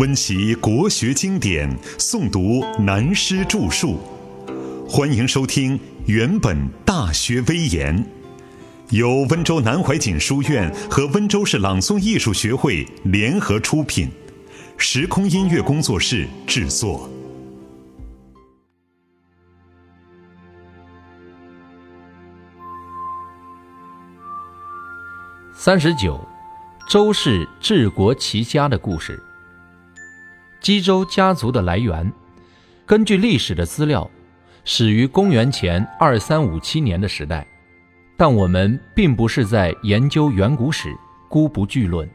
[0.00, 4.00] 温习国学经典，诵读南师著述。
[4.88, 6.56] 欢迎收听《原本
[6.86, 8.02] 大学威严》，
[8.96, 14.10] 由温州南怀瑾书院和温州市朗诵艺术学会联合出品，
[14.78, 17.06] 时空音乐工作室制作。
[25.54, 26.18] 三十九，
[26.88, 29.22] 周氏治国齐家的故事。
[30.60, 32.12] 姬州家族的来源，
[32.84, 34.08] 根据历史的资料，
[34.62, 37.46] 始于公元前二三五七年的时代，
[38.14, 40.94] 但我们并不是在研究远古史，
[41.30, 42.06] 孤不据论。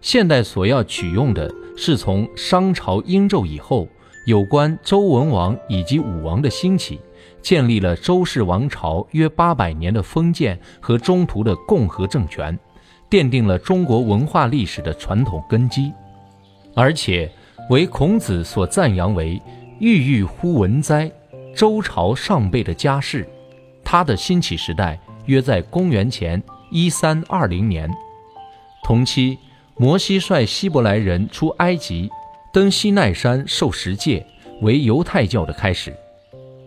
[0.00, 3.88] 现代所要取用的是从商朝殷纣以后，
[4.26, 7.00] 有关周文王以及武王的兴起，
[7.42, 12.56] 建立了周氏王朝约八百年的封建和中途的共和政权，
[13.10, 15.92] 奠定了中国文化历史的传统根基，
[16.72, 17.28] 而且。
[17.68, 19.42] 为孔子所赞扬为
[19.80, 21.10] “郁郁乎文哉”，
[21.52, 23.28] 周朝上辈的家世。
[23.82, 27.90] 他的兴起时代约在公元前一三二零年。
[28.84, 29.36] 同期，
[29.76, 32.08] 摩西率希伯来人出埃及，
[32.52, 34.24] 登西奈山受十诫，
[34.62, 35.92] 为犹太教的开始。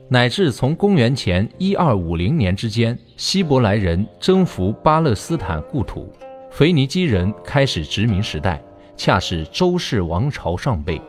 [0.09, 6.11] 乃至从公元前一二五零年之间，希伯来人征服巴勒斯坦故土，
[6.52, 8.61] 腓尼基人开始殖民时代。
[9.00, 11.02] 恰是周氏王朝上辈，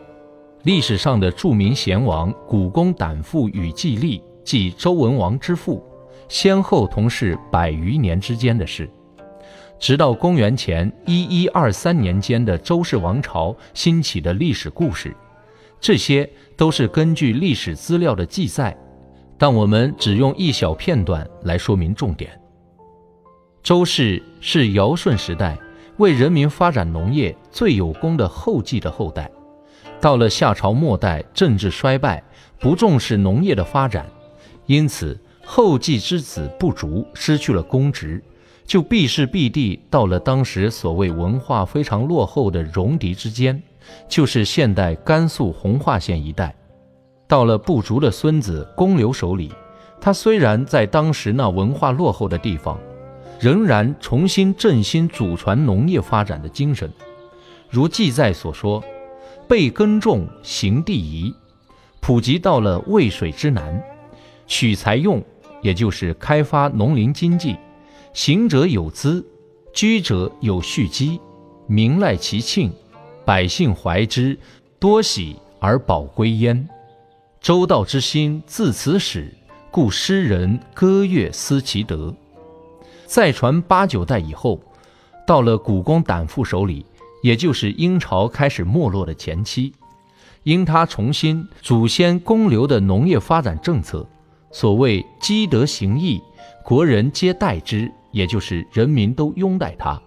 [0.62, 5.84] 历史上的著名贤王古公胆父与季历，即周文王之父，
[6.28, 8.88] 先后同是百余年之间的事。
[9.80, 15.12] 直到公元前一一二三年间的周氏王朝兴起的历史故事，
[15.80, 18.78] 这些都是根据历史资料的记载，
[19.36, 22.40] 但我们只用一小片段来说明重点。
[23.64, 25.58] 周氏是尧舜时代。
[26.00, 29.30] 为人民发展农业最有功的后继的后代，
[30.00, 32.24] 到了夏朝末代，政治衰败，
[32.58, 34.06] 不重视农业的发展，
[34.64, 38.24] 因此后继之子不足，失去了公职，
[38.64, 43.62] 就避世避地到了当时所谓文化非常落后的戎狄之间，
[44.08, 46.56] 就是现代甘肃红化县一带。
[47.28, 49.52] 到了不足的孙子公刘手里，
[50.00, 52.80] 他虽然在当时那文化落后的地方。
[53.40, 56.92] 仍然重新振兴祖传农业发展的精神，
[57.70, 58.84] 如记载所说，
[59.48, 61.34] 备耕种，行地宜，
[62.00, 63.82] 普及到了渭水之南，
[64.46, 65.24] 取材用，
[65.62, 67.56] 也就是开发农林经济，
[68.12, 69.24] 行者有资，
[69.72, 71.18] 居者有蓄积，
[71.66, 72.70] 民赖其庆，
[73.24, 74.38] 百姓怀之，
[74.78, 76.68] 多喜而保归焉。
[77.40, 79.34] 周道之心自此始，
[79.70, 82.14] 故诗人歌乐思其德。
[83.10, 84.60] 再传八九代以后，
[85.26, 86.86] 到了古公胆父手里，
[87.24, 89.72] 也就是殷朝开始没落的前期，
[90.44, 94.08] 因他重新祖先公刘的农业发展政策，
[94.52, 96.22] 所谓积德行义，
[96.64, 100.00] 国人皆待之，也就是人民都拥戴他。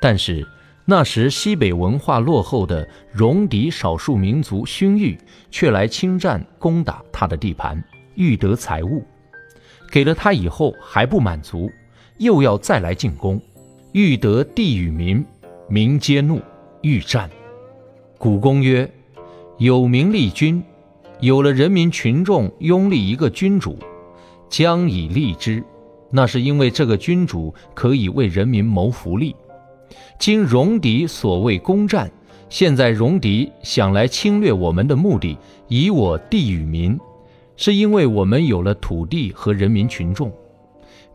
[0.00, 0.46] 但是
[0.84, 5.18] 那时西北文化落后的戎狄少数民族勋裕，
[5.50, 7.82] 却来侵占攻打他的地盘，
[8.14, 9.04] 欲得财物，
[9.90, 11.68] 给了他以后还不满足。
[12.18, 13.40] 又要再来进攻，
[13.92, 15.24] 欲得地与民，
[15.68, 16.40] 民皆怒，
[16.80, 17.30] 欲战。
[18.16, 18.90] 古公曰
[19.58, 20.62] ：“有民立君，
[21.20, 23.78] 有了人民群众拥立一个君主，
[24.48, 25.62] 将以立之。
[26.10, 29.36] 那是因为这个君主可以为人民谋福利。
[30.18, 32.10] 今戎狄所谓攻占，
[32.48, 35.36] 现在戎狄想来侵略我们的目的，
[35.68, 36.98] 以我地与民，
[37.56, 40.32] 是因为我们有了土地和人民群众。”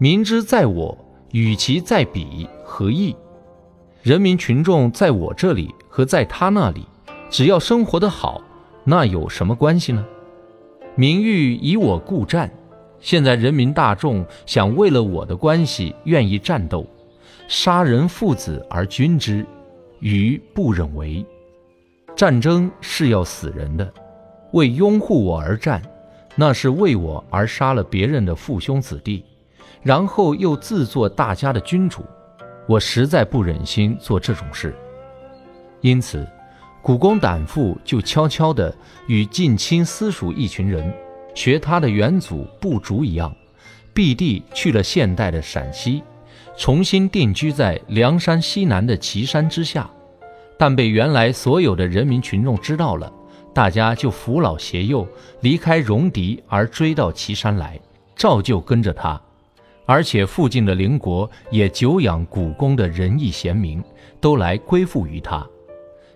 [0.01, 0.97] 民之在我，
[1.29, 3.15] 与其在彼何异？
[4.01, 6.87] 人民群众在我这里和在他那里，
[7.29, 8.41] 只要生活得好，
[8.83, 10.03] 那有什么关系呢？
[10.95, 12.51] 名誉以我故战，
[12.99, 16.83] 现在人民大众想为了我的关系愿意战斗，
[17.47, 19.45] 杀人父子而君之，
[19.99, 21.23] 余不忍为。
[22.15, 23.87] 战争是要死人的，
[24.53, 25.79] 为拥护我而战，
[26.35, 29.23] 那是为我而杀了别人的父兄子弟。
[29.83, 32.05] 然后又自作大家的君主，
[32.67, 34.75] 我实在不忍心做这种事。
[35.81, 36.27] 因此，
[36.81, 38.73] 古公胆父就悄悄地
[39.07, 40.93] 与近亲私属一群人，
[41.33, 43.33] 学他的远祖不足一样，
[43.93, 46.03] 避地去了现代的陕西，
[46.55, 49.89] 重新定居在梁山西南的岐山之下。
[50.59, 53.11] 但被原来所有的人民群众知道了，
[53.51, 55.07] 大家就扶老携幼，
[55.39, 57.79] 离开戎狄而追到岐山来，
[58.15, 59.19] 照旧跟着他。
[59.91, 63.83] 而且附近的邻国也久仰古公的仁义贤明，
[64.21, 65.45] 都来归附于他。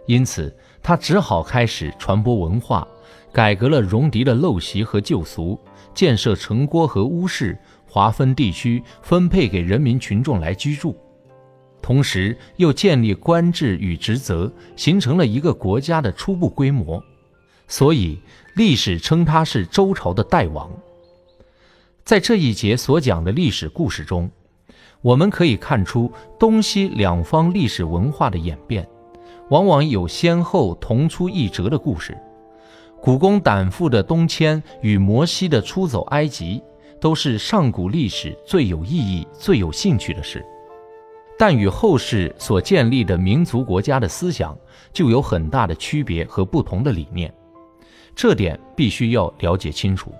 [0.05, 2.87] 因此他只好开始传播文化，
[3.33, 5.59] 改革了戎狄的陋习和旧俗，
[5.93, 10.95] 建设城郭和屋室，划分地区，分配给人民群众来居住。
[11.81, 17.03] 同时，又建立官制与职责，形成了一个国家的初步规模。
[17.67, 18.21] 所以，
[18.55, 20.71] 历史称他是周朝的代王。
[22.05, 24.29] 在这一节所讲的历史故事中，
[25.01, 28.87] 我们可以看出东西两方历史文化的演变，
[29.49, 32.15] 往往有先后同出一辙的故事。
[33.01, 36.61] 古公胆父的东迁与摩西的出走埃及，
[37.01, 40.45] 都是上古历史最有意义、最有兴趣的事。
[41.39, 44.55] 但与后世所建立的民族国家的思想
[44.93, 47.33] 就有很大的区别和不同的理念，
[48.15, 50.13] 这点必须要了解清楚，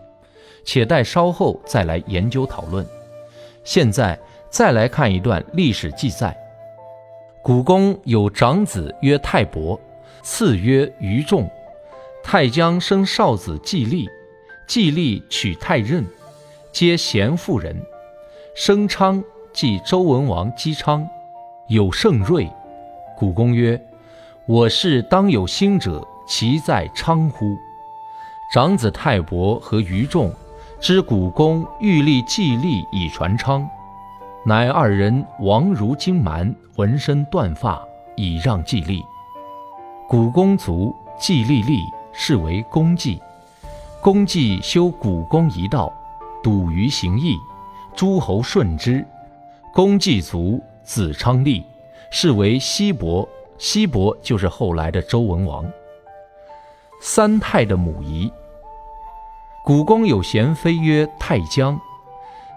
[0.66, 2.86] 且待稍后再来研究讨论。
[3.64, 4.20] 现在
[4.50, 6.36] 再来看一段历史记载：
[7.42, 9.80] 古公有长子曰泰伯，
[10.22, 11.50] 次曰于仲，
[12.24, 14.10] 太姜生少子季历，
[14.68, 16.06] 季历娶太任，
[16.72, 17.82] 皆贤妇人，
[18.54, 19.24] 生昌。
[19.54, 21.08] 即周文王姬昌，
[21.70, 22.46] 有盛瑞。
[23.18, 23.82] 古公曰
[24.46, 27.56] ：“我是当有兴者，其在昌乎？”
[28.54, 30.30] 长子泰伯和于仲
[30.86, 33.68] 知古公欲立季历以传昌，
[34.46, 37.84] 乃二人王如金蛮，浑身断发，
[38.16, 39.04] 以让季历。
[40.08, 41.80] 古公卒，季历立，
[42.14, 43.20] 是为公季。
[44.00, 45.92] 公季修古公一道，
[46.44, 47.36] 笃于行义，
[47.96, 49.04] 诸侯顺之。
[49.74, 51.64] 公季卒，子昌立，
[52.12, 53.28] 是为西伯。
[53.58, 55.66] 西伯就是后来的周文王。
[57.02, 58.32] 三太的母仪。
[59.66, 61.82] 古公有贤妃曰太姜，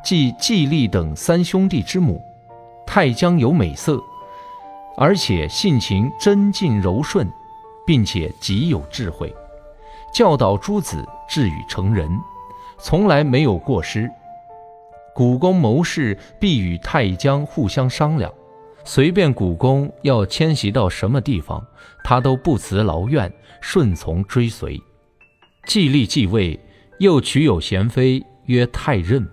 [0.05, 2.21] 即季历等三兄弟之母。
[2.87, 3.99] 太姜有美色，
[4.95, 7.27] 而且性情真静柔顺，
[7.87, 9.35] 并且极有智慧，
[10.13, 12.11] 教导诸子至于成人，
[12.79, 14.11] 从来没有过失。
[15.15, 18.31] 古公谋事必与太姜互相商量，
[18.85, 21.67] 随便古公要迁徙到什么地方，
[22.05, 23.33] 他都不辞劳怨，
[23.63, 24.79] 顺从追随。
[25.67, 26.59] 季历继位，
[26.99, 29.27] 又娶有贤妃，曰太任。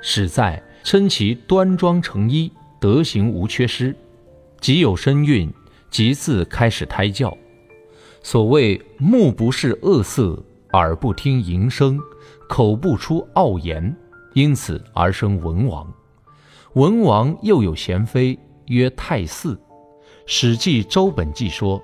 [0.00, 3.94] 史在称其端庄成衣，德行无缺失，
[4.60, 5.52] 即有身孕，
[5.90, 7.36] 即自开始胎教。
[8.22, 10.42] 所谓目不视恶色，
[10.72, 12.00] 耳不听淫声，
[12.48, 13.94] 口不出傲言。
[14.32, 15.92] 因此而生文王，
[16.72, 19.54] 文王又有贤妃，曰太姒。
[20.26, 21.80] 《史记·周本纪》说，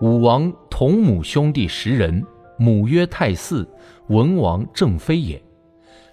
[0.00, 2.24] 武王同母兄弟十人，
[2.56, 3.66] 母曰太姒，
[4.08, 5.36] 文王正妃也。《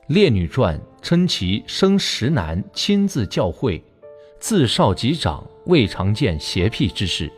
[0.07, 3.81] 列女传》称其生十男，亲自教诲，
[4.39, 7.31] 自少及长，未尝见邪僻之事。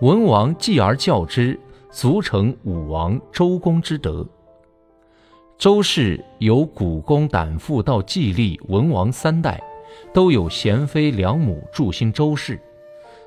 [0.00, 1.58] 文王继而教之，
[1.90, 4.24] 足成武王、周公之德。
[5.56, 9.60] 周氏由古公胆父到季历、文王三代，
[10.14, 12.60] 都有贤妃良母助兴周氏，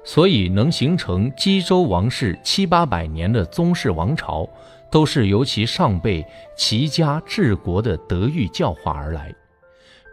[0.05, 4.47] 所以能形成姬周王室七八百年的宗室王朝，
[4.91, 9.33] 都是由其上辈齐家治国的德育教化而来，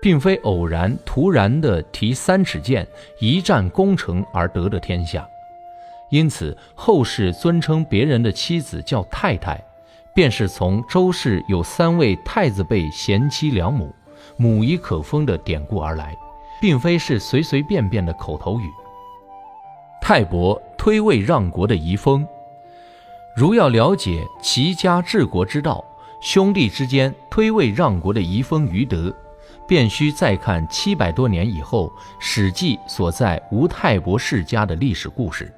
[0.01, 2.87] 并非偶然突然的提三尺剑
[3.19, 5.29] 一战功成而得的天下。
[6.11, 9.63] 因此后世尊称别人的妻子叫太太。
[10.15, 13.95] 便是从周氏有三位太子辈贤妻良母、
[14.37, 16.13] 母仪可封的典故而来，
[16.61, 18.65] 并非是随随便便的口头语。
[20.01, 22.27] 泰伯推位让国的遗风，
[23.39, 25.85] 如要了解齐家治国之道，
[26.21, 29.15] 兄弟之间推位让国的遗风余德，
[29.65, 31.87] 便需再看七百多年以后
[32.19, 35.55] 《史记》所在吴泰伯世家的历史故事。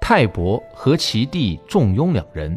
[0.00, 2.56] 泰伯和其弟仲雍两人。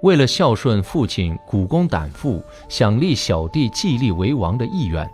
[0.00, 5.06] 为了孝顺父亲古公胆父想立小弟继立为王的意愿，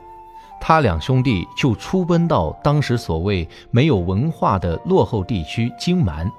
[0.60, 6.30] 他两兄弟就出奔到当时所谓没有文化的落后地区荆蛮，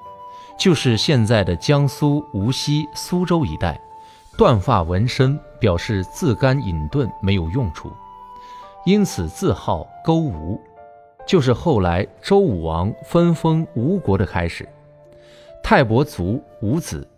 [0.58, 3.80] 就是现在的江苏无锡、苏州一带，
[4.36, 7.92] 断发纹身，表示自甘隐遁，没有用处，
[8.84, 10.60] 因此自号勾吴，
[11.24, 14.68] 就是后来周武王分封吴国的开始。
[15.62, 17.08] 泰伯族五子。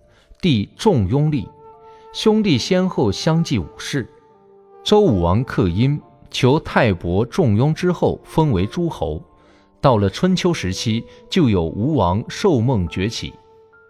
[0.42, 1.46] 弟仲雍立，
[2.14, 4.08] 兄弟先后相继五世。
[4.82, 9.22] 周武王克殷，求泰伯、仲雍之后封为诸侯。
[9.80, 13.32] 到了春秋时期，就有吴王寿梦崛起。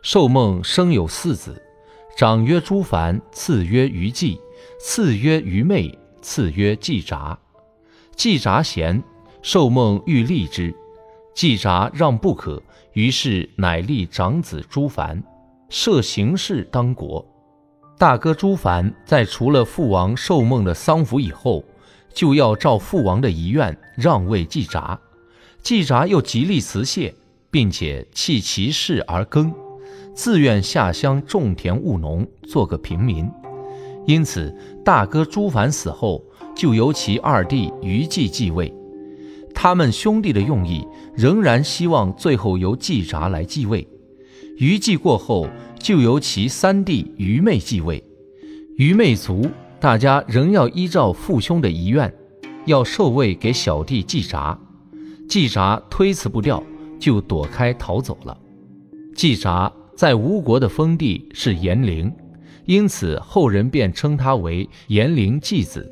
[0.02, 1.61] 寿梦生有四子，
[2.16, 4.40] 长曰朱凡，次曰于季，
[4.78, 7.38] 次曰于昧，次曰季札。
[8.14, 9.02] 季札贤，
[9.42, 10.75] 寿梦欲立之，
[11.35, 15.23] 季札让不可，于是乃立长子朱凡，
[15.68, 17.26] 设行事当国。
[17.99, 21.62] 大哥朱凡在除了父王寿梦的丧服以后，
[22.14, 24.99] 就要照父王的遗愿让位季札。
[25.62, 27.14] 季札又极力辞谢，
[27.50, 29.52] 并且弃其事而耕，
[30.14, 33.31] 自愿下乡种田务农，做个平民。
[34.07, 36.25] 因此，大哥朱凡死后，
[36.57, 38.73] 就由其二弟于季继位。
[39.55, 43.87] 他们兄弟的用意仍然希望最后由季札来继位。
[44.57, 45.47] 于季过后，
[45.79, 48.02] 就由其三弟于昧继位。
[48.76, 49.47] 于昧卒，
[49.79, 52.12] 大家仍要依照父兄的遗愿，
[52.64, 54.59] 要受位给小弟季札。
[55.30, 56.60] 季札推辞不掉，
[56.99, 58.37] 就躲开逃走了。
[59.14, 62.12] 季札在吴国的封地是延陵，
[62.64, 65.88] 因此后人便称他为延陵季子。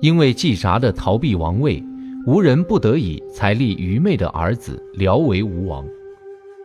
[0.00, 1.80] 因为季札的逃避王位，
[2.26, 5.86] 吴人不得已才立愚昧的儿子辽为吴王。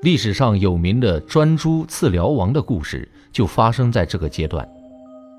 [0.01, 4.67] 历史上有名的专诸刺辽王的故事，就发生在这个阶段。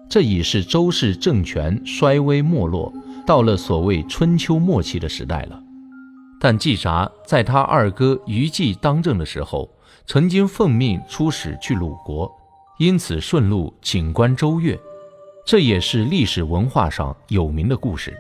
[0.09, 2.93] 这已是周氏政权衰微没落，
[3.27, 5.61] 到了所谓春秋末期的时代了。
[6.45, 9.67] 但季札在他二哥于季当政的时候，
[10.05, 12.31] 曾经奉命出使去鲁国，
[12.79, 14.79] 因此顺路请观周乐，
[15.47, 18.15] 这也是历史文化上有名的故事。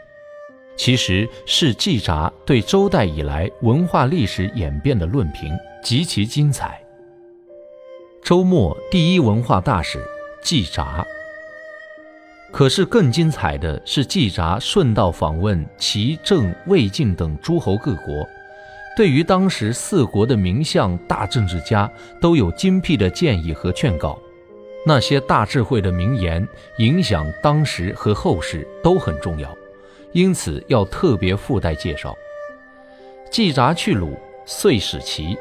[0.74, 5.52] 其实是季札对周代以来文化历史演变的论评，
[5.82, 6.82] 极其精彩。
[8.22, 10.02] 周末第一文化大使
[10.42, 11.06] 季札。
[12.56, 18.24] 可是更精彩的是季札顺道访问齐、郑、魏、晋等诸侯各国，
[18.96, 24.16] 对于当时四国的名相、大政治家都有精辟的建议和劝告。
[24.86, 26.46] 那些大智慧的名言，
[26.78, 29.52] 影响当时和后世都很重要。
[30.12, 32.16] 因此要特别附带介绍。
[33.32, 35.36] 季札去鲁，遂使齐，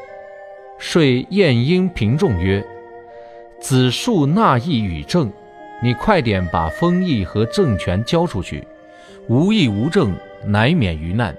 [0.80, 2.66] 说晏婴平仲曰
[3.62, 5.32] ：“子述纳义与政，
[5.84, 8.66] 你快点把封邑和政权交出去。
[9.28, 11.36] 无义无政，乃免于难。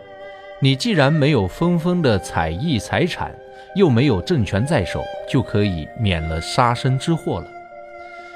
[0.60, 3.34] 你既然没有分封的采邑财产，
[3.74, 7.46] 又没有政权在手，就可以免了杀身之祸了。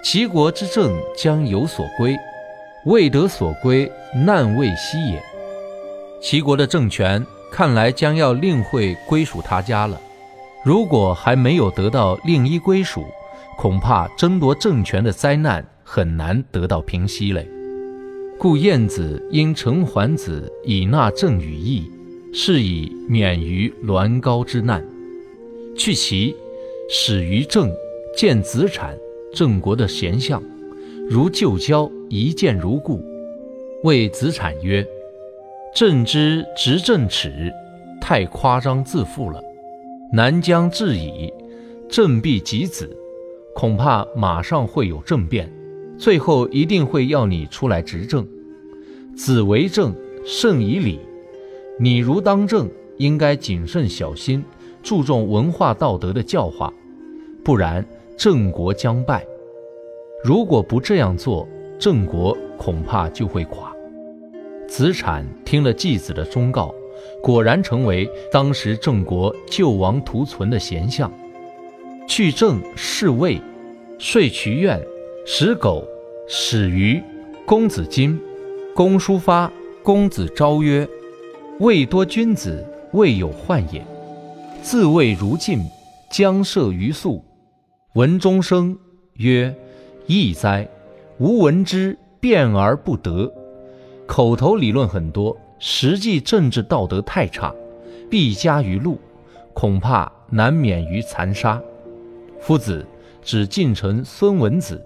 [0.02, 2.16] 齐国之政将有所归。”
[2.84, 5.22] 未得所归，难未息也。
[6.22, 7.22] 齐国的政权
[7.52, 10.00] 看来将要另会归属他家了。
[10.64, 13.04] 如果还没有得到另一归属，
[13.58, 17.48] 恐怕争夺政权的灾难很难得到平息嘞。
[18.38, 21.90] 故晏子因承桓子以纳政与义，
[22.30, 24.86] 是以免于栾高之难。
[25.74, 26.36] 去齐，
[26.90, 27.72] 始于政，
[28.14, 28.94] 见子产，
[29.32, 30.42] 郑国的贤相。
[31.08, 33.02] 如旧交，一见如故。
[33.82, 34.86] 谓子产曰
[35.74, 37.50] ：“朕之执政耻，
[37.98, 39.42] 太夸张自负了。
[40.12, 41.32] 南将至矣，
[41.88, 42.94] 朕必及子，
[43.54, 45.50] 恐怕马上会有政变，
[45.98, 48.26] 最后一定会要你出来执政。
[49.16, 51.00] 子为政，胜以礼。
[51.80, 54.44] 你如当政，应该谨慎小心，
[54.82, 56.72] 注重文化道德的教化，
[57.44, 57.84] 不然
[58.16, 59.26] 郑国将败。”
[60.24, 63.72] 如果不这样做，郑国恐怕就会垮。
[64.68, 66.74] 子产听了季子的忠告，
[67.22, 71.10] 果然成为当时郑国救亡图存的贤相。
[72.08, 73.40] 去郑侍卫，
[73.98, 74.80] 说渠苑，
[75.30, 75.86] 使狗，
[76.26, 77.02] 使鱼，
[77.44, 78.18] 公子金，
[78.74, 80.88] 公叔发，公子昭曰
[81.60, 83.84] ：“未多君子，未有患也。
[84.62, 85.60] 自谓如晋，
[86.10, 87.22] 将涉于粟。”
[87.92, 88.74] 闻中生
[89.16, 89.54] 曰。
[90.06, 90.66] 义哉！
[91.18, 93.30] 吾闻之，辩而不得。
[94.06, 97.54] 口头理论很多，实际政治道德太差，
[98.08, 98.98] 必加于禄，
[99.52, 101.62] 恐怕难免于残杀。
[102.40, 102.86] 夫子
[103.22, 104.82] 指晋臣孙文子，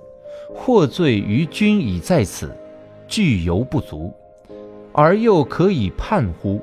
[0.55, 2.51] 获罪于君已在此，
[3.09, 4.13] 具犹不足，
[4.93, 6.61] 而又可以叛乎？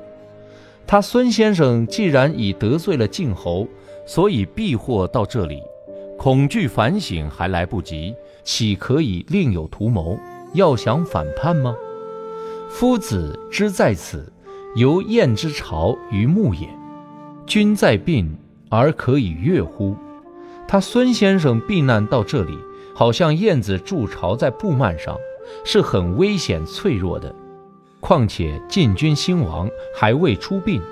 [0.86, 3.68] 他孙先生既然已得罪了晋侯，
[4.06, 5.62] 所以避祸到这里，
[6.18, 8.14] 恐惧反省还来不及。
[8.42, 10.18] 岂可以另有图谋？
[10.54, 11.76] 要想反叛吗？
[12.68, 14.32] 夫子之在此，
[14.74, 16.68] 由燕之朝于牧也。
[17.46, 18.36] 君在病
[18.68, 19.94] 而可以悦乎？
[20.66, 22.58] 他孙先生避难到这里，
[23.00, 25.16] 好像燕子筑巢在布幔上，
[25.64, 27.34] 是很危险脆弱的。
[27.98, 30.82] 况且晋军兴亡，还未出殡，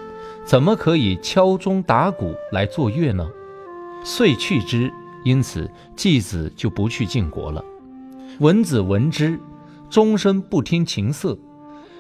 [0.43, 3.29] 怎么可以敲钟打鼓来作乐呢？
[4.03, 4.91] 遂去之。
[5.23, 7.63] 因此，季子就不去晋国了。
[8.39, 9.39] 文子闻之，
[9.91, 11.37] 终身不听琴瑟。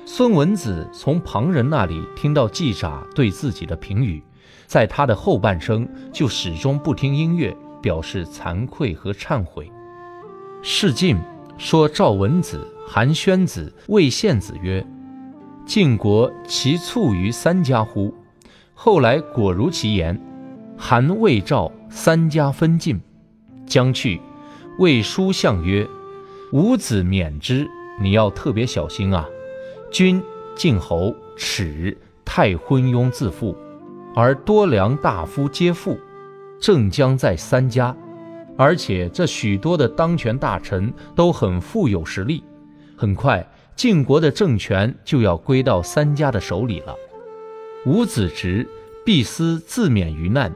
[0.06, 4.22] 孙文子从旁人那里听到季札对自己的评语，
[4.66, 9.70] 在他的后半生就始终不听音乐，表示惭愧和忏悔。
[10.62, 11.16] 释晋
[11.56, 14.84] 说赵文子、韩宣子、魏献子曰
[15.64, 18.12] ：“晋国其卒于三家乎？”
[18.74, 20.20] 后来果如其言，
[20.76, 23.00] 韩、魏、赵三家分晋，
[23.66, 24.20] 将去。
[24.78, 25.86] 魏书相曰
[26.52, 27.68] ：“吾子免之，
[28.00, 29.26] 你要特别小心啊！
[29.90, 30.22] 君
[30.54, 33.56] 晋侯耻太昏庸自负。”
[34.14, 35.96] 而多良大夫皆富，
[36.60, 37.96] 正将在三家，
[38.58, 42.42] 而且这许多的当权大臣都很富有实力，
[42.96, 43.46] 很快
[43.76, 46.92] 晋国的政权就要归到三家的手里了。
[47.86, 48.68] 伍子直
[49.06, 50.52] 必思自免于难，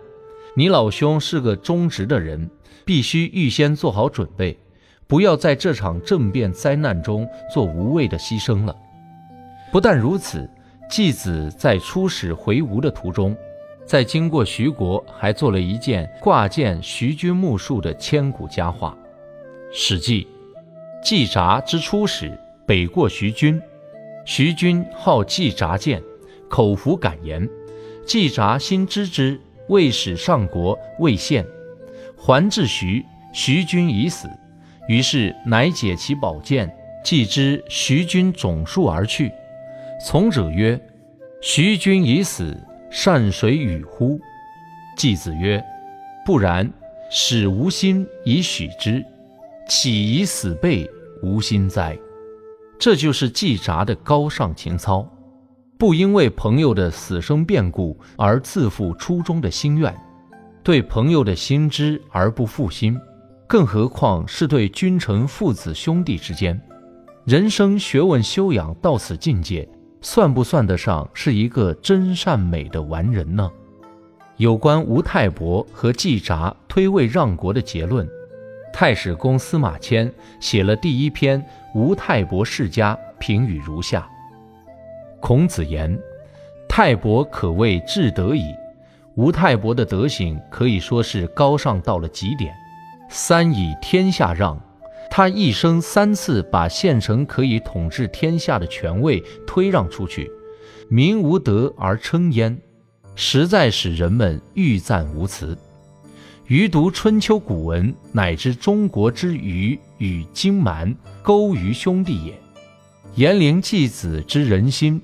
[0.56, 2.50] 你老兄是个忠直的人，
[2.84, 4.58] 必须预先做好准备，
[5.06, 8.76] 不要在这场政变灾难中做无谓的牺牲了。
[9.70, 10.50] 不但如此，
[10.90, 13.36] 季子在出使回吴的途中。
[13.92, 18.96] 在经过徐国，还做了一件挂件徐君墓树的千古佳话。
[19.70, 20.26] 《史记》
[21.06, 22.32] 季札之初使，
[22.64, 23.60] 北过徐君，
[24.24, 26.02] 徐君好季札见，
[26.48, 27.46] 口服敢言。
[28.06, 31.44] 季札心知之，未使上国，未献。
[32.16, 34.26] 还至徐，徐君已死，
[34.88, 39.30] 于是乃解其宝剑，既知徐君总数而去。
[40.02, 40.80] 从者曰
[41.42, 42.56] ：“徐君已死。”
[42.94, 44.20] 善谁与乎？
[44.98, 45.64] 季子曰
[46.26, 46.70] ：“不然，
[47.10, 49.02] 使无心以许之，
[49.66, 50.88] 岂以死辈
[51.22, 51.98] 无心哉？”
[52.78, 55.10] 这就是季札的高尚情操，
[55.78, 59.94] 不因为朋友的死生变故而自负初衷的心愿，
[60.62, 62.94] 对朋友的心知而不负心，
[63.48, 66.60] 更何况是对君臣父子兄弟之间，
[67.24, 69.66] 人生学问修养到此境界。
[70.04, 73.48] 算不算得上是一个真善美的完人呢？
[74.36, 78.08] 有关吴太伯和季札推位让国的结论，
[78.72, 81.40] 太史公司马迁写了第一篇
[81.72, 84.08] 《吴太伯世家》，评语如下：
[85.20, 85.96] 孔子言
[86.68, 88.52] ：“太伯可谓至德矣。”
[89.14, 92.52] 吴太伯的德行可以说是高尚到了极点。
[93.08, 94.60] 三以天下让。
[95.14, 100.30] 他一生三次把县城可以统治天下的权位推让出去，
[100.88, 102.58] 民无德而称焉，
[103.14, 105.54] 实在使人们欲赞无辞。
[106.46, 112.32] 余读春秋古文，乃知中国之愚与荆蛮，勾于兄弟也。
[113.16, 114.98] 颜陵季子之仁心，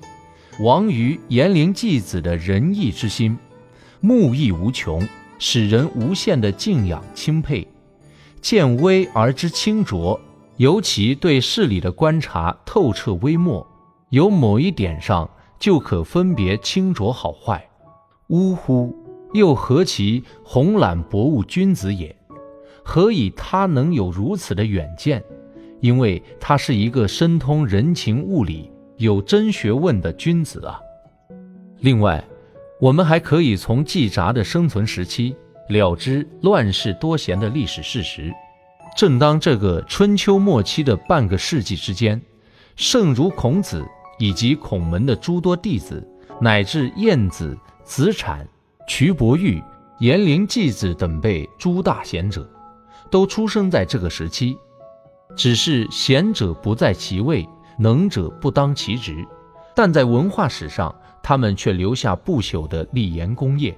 [0.61, 3.37] 亡于颜陵季子的仁义之心，
[3.99, 7.67] 目义无穷，使人无限的敬仰钦佩。
[8.41, 10.19] 见微而知清浊，
[10.57, 13.65] 尤其对事理的观察透彻微末，
[14.09, 17.67] 有某一点上就可分别清浊好坏。
[18.27, 18.95] 呜呼！
[19.33, 22.15] 又何其宏览博物君子也？
[22.83, 25.23] 何以他能有如此的远见？
[25.81, 30.79] 因为他是一个深通人情物理、有真学问的君子啊。
[31.79, 32.23] 另外，
[32.81, 35.35] 我们还可以从季札的生存时期。
[35.69, 38.33] 了知乱世多贤的历史事实。
[38.97, 42.19] 正当这个春秋末期的半个世纪之间，
[42.75, 43.85] 圣如孔子
[44.17, 46.05] 以及孔门的诸多弟子，
[46.41, 48.45] 乃至晏子、子产、
[48.87, 49.63] 瞿伯玉、
[49.99, 52.49] 颜陵季子等辈诸大贤者，
[53.11, 54.57] 都出生在这个时期。
[55.35, 59.23] 只是贤者不在其位，能者不当其职，
[59.75, 63.77] 但在文化史上，他们却留下不朽的立言功业。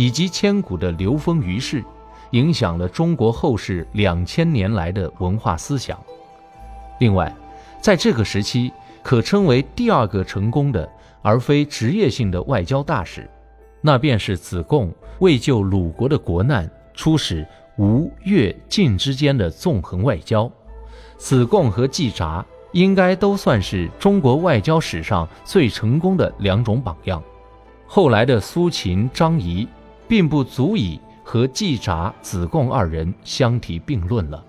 [0.00, 1.84] 以及千古的流风于世，
[2.30, 6.02] 影响了中国后世两千年来的文化思想。
[7.00, 7.30] 另外，
[7.82, 13.28] 在这个时期，可称为第二个成功的而非职业性的外交大使，
[13.82, 20.50] 那便是子贡为救鲁国的国难，出使吴越晋之间的纵横外交。
[21.18, 27.22] 子贡和季札应该都算是中国外交史上最成功的两种榜样。
[27.86, 29.68] 后来的苏秦、张仪。
[30.10, 34.44] 并不足以和季札、子贡二人相提并论了。